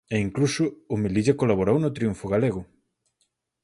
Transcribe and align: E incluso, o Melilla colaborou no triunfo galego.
E 0.13 0.15
incluso, 0.25 0.63
o 0.93 0.95
Melilla 1.03 1.39
colaborou 1.41 1.77
no 1.81 1.93
triunfo 1.97 2.25
galego. 2.33 2.61